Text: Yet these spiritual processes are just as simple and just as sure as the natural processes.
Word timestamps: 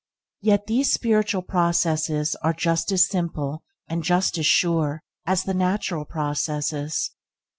Yet 0.41 0.65
these 0.65 0.91
spiritual 0.91 1.43
processes 1.43 2.35
are 2.37 2.53
just 2.53 2.91
as 2.91 3.07
simple 3.07 3.61
and 3.87 4.03
just 4.03 4.35
as 4.39 4.47
sure 4.47 5.03
as 5.27 5.43
the 5.43 5.53
natural 5.53 6.05
processes. 6.05 7.11